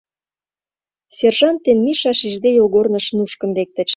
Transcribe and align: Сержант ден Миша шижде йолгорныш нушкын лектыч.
Сержант 1.17 1.59
ден 1.65 1.77
Миша 1.85 2.11
шижде 2.19 2.49
йолгорныш 2.57 3.05
нушкын 3.17 3.49
лектыч. 3.57 3.89